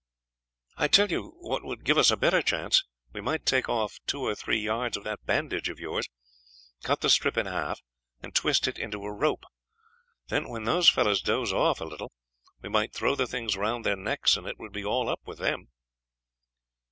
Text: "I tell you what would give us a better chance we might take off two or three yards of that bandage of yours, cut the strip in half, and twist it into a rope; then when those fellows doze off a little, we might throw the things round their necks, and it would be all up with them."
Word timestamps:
"I 0.77 0.87
tell 0.87 1.11
you 1.11 1.35
what 1.41 1.63
would 1.63 1.83
give 1.83 1.99
us 1.99 2.09
a 2.09 2.17
better 2.17 2.41
chance 2.41 2.83
we 3.13 3.21
might 3.21 3.45
take 3.45 3.69
off 3.69 3.99
two 4.07 4.21
or 4.25 4.33
three 4.33 4.57
yards 4.57 4.97
of 4.97 5.03
that 5.03 5.27
bandage 5.27 5.69
of 5.69 5.79
yours, 5.79 6.09
cut 6.81 7.01
the 7.01 7.09
strip 7.11 7.37
in 7.37 7.45
half, 7.45 7.81
and 8.19 8.33
twist 8.33 8.67
it 8.67 8.79
into 8.79 9.03
a 9.03 9.11
rope; 9.13 9.43
then 10.29 10.49
when 10.49 10.63
those 10.63 10.89
fellows 10.89 11.21
doze 11.21 11.53
off 11.53 11.81
a 11.81 11.85
little, 11.85 12.11
we 12.63 12.69
might 12.69 12.93
throw 12.93 13.13
the 13.15 13.27
things 13.27 13.55
round 13.55 13.85
their 13.85 13.95
necks, 13.95 14.35
and 14.35 14.47
it 14.47 14.57
would 14.57 14.73
be 14.73 14.83
all 14.83 15.07
up 15.07 15.21
with 15.27 15.37
them." 15.37 15.67